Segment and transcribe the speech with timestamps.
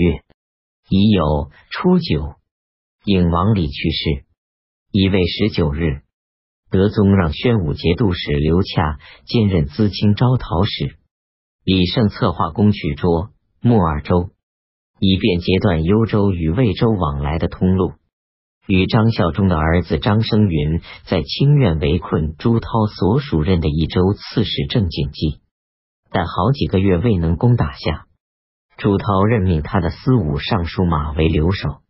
[0.00, 0.22] 月，
[0.88, 2.36] 已有初九，
[3.04, 4.24] 应王李去世，
[4.90, 6.00] 已未十九日。
[6.70, 10.96] 德宗让宣武节度使刘洽兼任资清招讨使，
[11.64, 14.30] 李胜策划攻取涿、莫二州，
[14.98, 17.92] 以便截断幽州与魏州往来的通路。
[18.66, 25.40] 与张孝忠的儿子张生云在清苑围困朱涛所属任的一州刺史郑景济，
[26.10, 28.06] 但好几个月未能攻打下。
[28.80, 31.82] 朱涛任命他的司武尚书马为留守，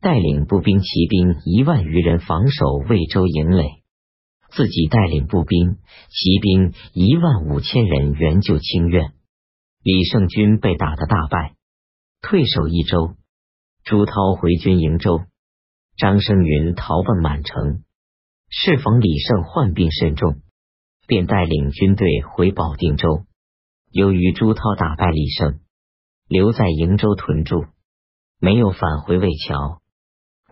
[0.00, 3.84] 带领步兵、骑兵一万余人防守魏州营垒。
[4.50, 5.76] 自己带领步兵、
[6.08, 9.12] 骑兵一万五千人援救清苑，
[9.84, 11.54] 李胜军被打得大败，
[12.20, 13.14] 退守益州。
[13.84, 15.20] 朱涛回军营州，
[15.96, 17.84] 张生云逃奔满城，
[18.50, 20.40] 适逢李胜患病甚重，
[21.06, 23.24] 便带领军队回保定州。
[23.92, 25.60] 由于朱涛打败李胜，
[26.28, 27.64] 留在瀛州屯驻，
[28.38, 29.80] 没有返回魏桥。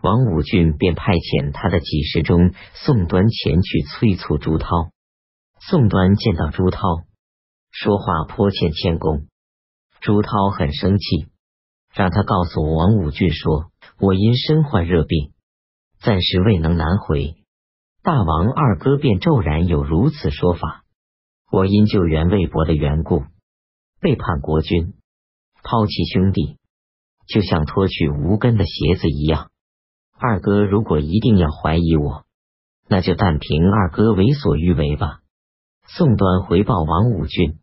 [0.01, 4.67] 王武俊便派遣他的几十中宋端前去催促朱涛。
[5.59, 6.79] 宋端见到朱涛，
[7.71, 9.27] 说话颇欠谦恭。
[10.01, 11.27] 朱涛很生气，
[11.93, 15.31] 让他告诉王武俊说：“我因身患热病，
[16.01, 17.35] 暂时未能南回。
[18.03, 20.83] 大王二哥便骤然有如此说法。
[21.49, 23.23] 我因救援魏博的缘故，
[24.01, 24.93] 背叛国君，
[25.63, 26.57] 抛弃兄弟，
[27.27, 29.49] 就像脱去无根的鞋子一样。”
[30.19, 32.23] 二哥如果一定要怀疑我，
[32.87, 35.19] 那就但凭二哥为所欲为吧。
[35.87, 37.59] 宋端回报王武俊，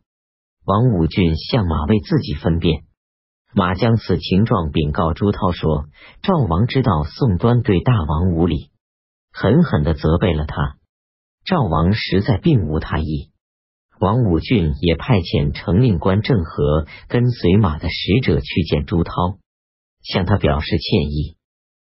[0.65, 2.83] 王武俊向马为自己分辨。
[3.53, 5.87] 马将此情状禀告朱涛说
[6.21, 8.69] ：“赵王知道宋端对大王无礼，
[9.33, 10.77] 狠狠的责备了他。
[11.43, 13.30] 赵王实在并无他意。”
[14.01, 19.13] 王武俊也派遣承令官郑和跟随马的使者去见朱涛，
[20.01, 21.37] 向他表示歉意。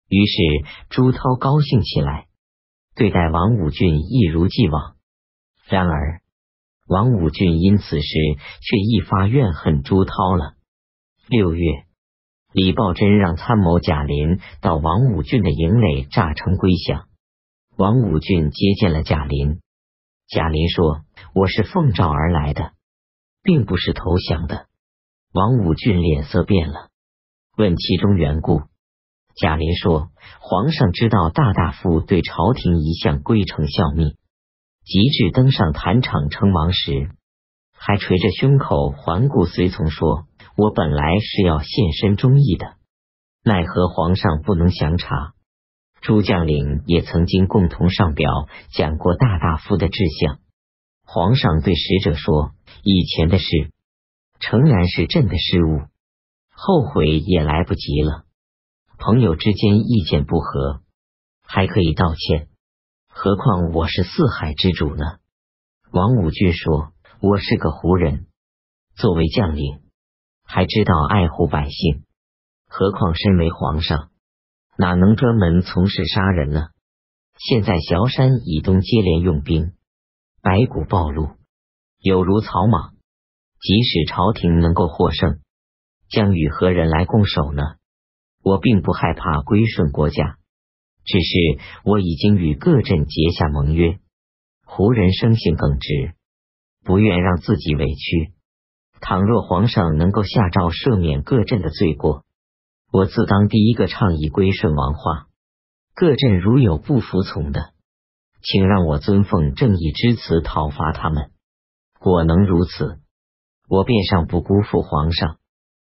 [0.07, 0.41] 于是
[0.89, 2.25] 朱涛高兴起来，
[2.95, 4.95] 对待王武俊一如既往。
[5.67, 6.21] 然而
[6.87, 8.07] 王武俊因此事
[8.59, 10.55] 却一发怨恨朱涛了。
[11.27, 11.63] 六月，
[12.51, 17.05] 李抱真让参谋贾林到王武俊的营垒炸城归降。
[17.77, 19.59] 王武俊接见了贾林，
[20.29, 21.01] 贾林说
[21.33, 22.73] ：“我是奉诏而来的，
[23.41, 24.67] 并不是投降的。”
[25.33, 26.89] 王武俊脸色变了，
[27.57, 28.61] 问其中缘故。
[29.35, 34.17] 贾林说：“皇上知道大大夫对朝廷一向归诚效命，
[34.85, 37.09] 及至登上坛场称王时，
[37.73, 42.75] 还捶着胸口环顾随从，说：‘我本来是要献身忠义的，
[43.43, 45.33] 奈何皇上不能详查。’
[46.01, 50.39] 诸将领也曾经共同上表讲过大大夫的志向。
[51.03, 52.51] 皇上对使者说
[52.83, 53.71] ：‘以前的事，
[54.39, 55.81] 诚然是朕的失误，
[56.51, 58.25] 后悔也来不及了。’”
[59.01, 60.81] 朋友之间意见不合，
[61.41, 62.49] 还可以道歉，
[63.07, 65.03] 何况我是四海之主呢？
[65.91, 68.27] 王武俊说：“我是个胡人，
[68.95, 69.79] 作为将领，
[70.43, 72.03] 还知道爱护百姓，
[72.67, 74.09] 何况身为皇上，
[74.81, 76.69] 哪能专门从事杀人呢？
[77.37, 79.73] 现在萧山以东接连用兵，
[80.41, 81.31] 白骨暴露，
[81.99, 82.93] 有如草莽。
[83.59, 85.41] 即使朝廷能够获胜，
[86.09, 87.61] 将与何人来共守呢？”
[88.41, 90.37] 我并不害怕归顺国家，
[91.03, 93.99] 只是我已经与各镇结下盟约。
[94.63, 96.13] 胡人生性耿直，
[96.85, 98.31] 不愿让自己委屈。
[99.01, 102.23] 倘若皇上能够下诏赦免各镇的罪过，
[102.91, 105.27] 我自当第一个倡议归顺王化。
[105.93, 107.73] 各镇如有不服从的，
[108.41, 111.29] 请让我尊奉正义之词讨伐他们。
[111.99, 112.99] 果能如此，
[113.67, 115.37] 我便上不辜负皇上。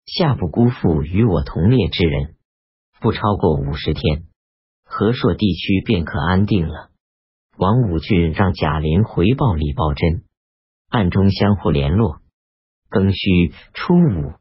[0.06, 2.35] 下不辜负与我同列之人，
[3.00, 4.25] 不超过五十天，
[4.84, 6.90] 和硕地区便可安定了。
[7.58, 10.23] 王武俊让贾林回报李抱珍，
[10.90, 12.19] 暗中相互联络。
[12.90, 14.34] 庚戌初五，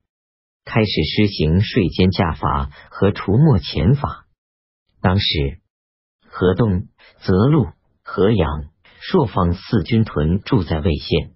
[0.71, 4.27] 开始施行税监价法和除没钱法。
[5.01, 5.61] 当时，
[6.29, 6.87] 河东、
[7.19, 7.67] 泽路、
[8.05, 8.67] 河阳、
[9.01, 11.33] 朔方四军屯驻在魏县，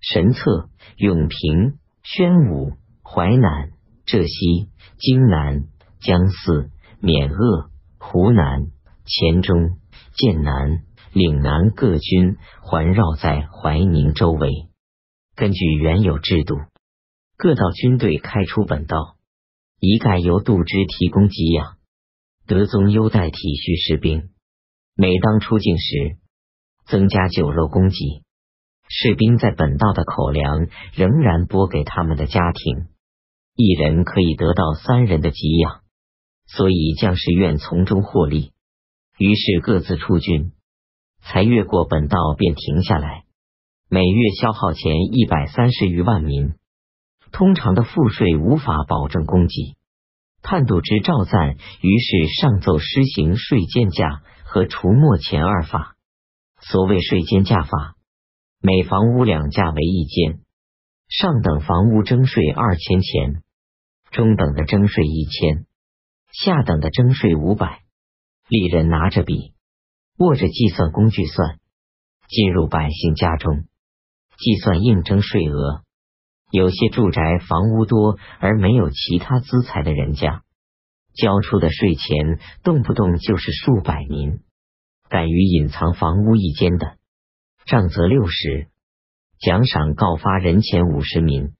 [0.00, 2.78] 神策、永平、宣武。
[3.02, 3.72] 淮南、
[4.06, 4.68] 浙西、
[4.98, 5.64] 荆南、
[6.00, 6.70] 江泗、
[7.02, 8.66] 沔鄂、湖南、
[9.04, 9.78] 黔中、
[10.14, 14.48] 剑南、岭南各军环绕在淮宁周围。
[15.34, 16.54] 根据原有制度，
[17.42, 19.16] 各道军队开出本道，
[19.78, 21.78] 一概由杜支提供给养。
[22.46, 24.28] 德宗优待体恤士兵，
[24.94, 26.18] 每当出境时，
[26.84, 27.96] 增加酒肉供给。
[28.90, 32.88] 士兵在本道的口粮仍然拨给他们的家庭。
[33.54, 35.80] 一人可以得到三人的给养，
[36.44, 38.52] 所以将士愿从中获利。
[39.16, 40.52] 于是各自出军，
[41.22, 43.24] 才越过本道便停下来，
[43.88, 46.59] 每月消耗钱一百三十余万民。
[47.32, 49.76] 通常的赋税无法保证供给。
[50.42, 55.96] 判度之赵赞于是上奏施行税监价和除没钱二法。
[56.60, 57.96] 所谓税监价法，
[58.60, 60.40] 每房屋两价为一间，
[61.08, 63.42] 上等房屋征税二千钱，
[64.10, 65.66] 中等的征税一千，
[66.32, 67.82] 下等的征税五百。
[68.48, 69.54] 吏人拿着笔，
[70.18, 71.60] 握着计算工具算，
[72.28, 73.64] 进入百姓家中，
[74.36, 75.82] 计算应征税额。
[76.50, 80.42] 有些住宅房屋多而没有其他资财的人家，
[81.14, 84.40] 交出的税钱动不动就是数百民。
[85.08, 86.96] 敢于隐藏房屋一间的，
[87.66, 88.68] 杖责六十，
[89.40, 91.52] 奖赏告发人钱五十名。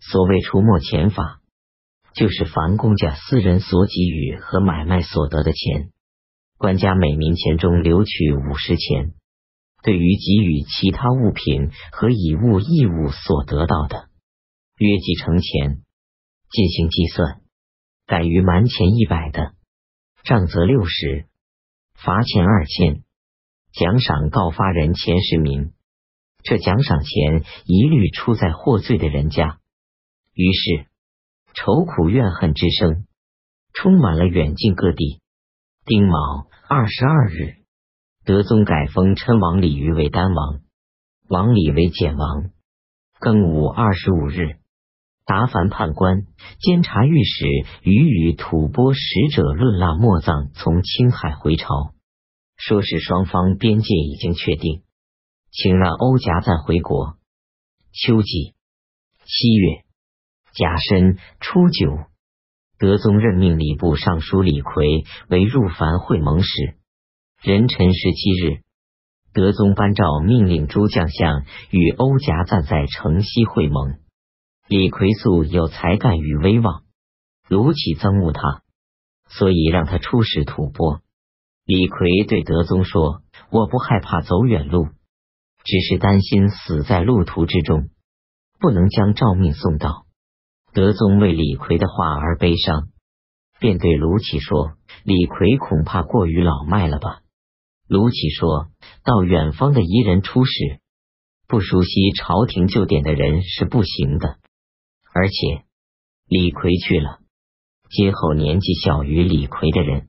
[0.00, 1.40] 所谓除没钱法，
[2.14, 5.90] 就是凡公家私人所给予和买卖所得的钱。
[6.58, 9.12] 官家每民钱中留取五十钱，
[9.82, 14.08] 对于给予其他物品和以物易物所得到的，
[14.76, 15.82] 约计成钱
[16.50, 17.40] 进行计算。
[18.06, 19.54] 敢于瞒钱一百的，
[20.24, 21.26] 杖责六十，
[21.94, 23.02] 罚钱二千，
[23.72, 25.72] 奖赏告发人前十名。
[26.42, 29.58] 这奖赏钱一律出在获罪的人家。
[30.32, 30.86] 于是
[31.54, 33.06] 愁苦怨恨之声
[33.72, 35.20] 充满了远近各地。
[35.84, 36.48] 丁卯。
[36.66, 37.56] 二十二日，
[38.24, 40.62] 德宗改封称王李于为丹王，
[41.28, 42.50] 王李为简王。
[43.20, 44.58] 庚午二十五日，
[45.26, 46.26] 达凡判官、
[46.60, 47.46] 监察御史
[47.82, 51.94] 与与吐蕃使者论腊莫藏从青海回朝，
[52.56, 54.82] 说是双方边界已经确定，
[55.50, 57.16] 请让欧夹赞回国。
[57.92, 58.54] 秋季
[59.24, 59.84] 七月
[60.54, 61.98] 甲申初九。
[62.76, 66.76] 德宗任命礼部尚书李逵为入凡会盟使。
[67.42, 68.62] 壬辰十七日，
[69.32, 74.00] 德宗颁诏命令诸将相与欧夹赞在城西会盟。
[74.66, 76.84] 李逵素有才干与威望，
[77.48, 78.62] 卢杞憎恶他，
[79.28, 81.02] 所以让他出使吐蕃。
[81.66, 83.20] 李逵对德宗说
[83.52, 84.86] ：“我不害怕走远路，
[85.64, 87.90] 只是担心死在路途之中，
[88.58, 90.06] 不能将诏命送到。”
[90.72, 92.88] 德宗为李逵的话而悲伤，
[93.60, 97.20] 便对卢杞说：“李逵恐怕过于老迈了吧？”
[97.86, 98.70] 卢杞说
[99.04, 100.80] 到：“远方的夷人出使，
[101.46, 104.38] 不熟悉朝廷旧典的人是不行的。
[105.14, 105.64] 而且
[106.26, 107.20] 李逵去了，
[107.88, 110.08] 今后年纪小于李逵的人，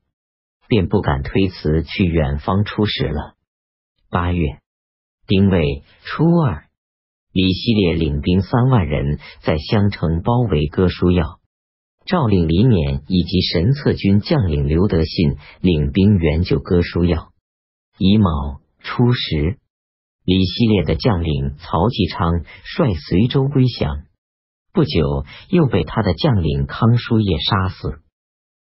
[0.67, 3.35] 便不敢推辞去远方出使了。”
[4.09, 4.59] 八月
[5.27, 6.65] 丁未初二。
[7.31, 11.41] 李希烈领兵三万人，在襄城包围哥舒要。
[12.05, 17.33] 诏令李勉以及神策军将领刘德信领兵援救哥舒要。
[17.97, 19.59] 乙卯初十，
[20.23, 24.04] 李希烈的将领曹继昌率随州归降，
[24.75, 28.04] 不久又被他的将领康叔业杀死。